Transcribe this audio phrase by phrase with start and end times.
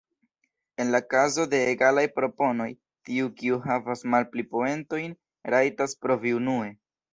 [0.83, 2.67] En la kazo de egalaj proponoj,
[3.11, 5.17] tiu kiu havas malpli poentojn
[5.57, 6.77] rajtas provi unue.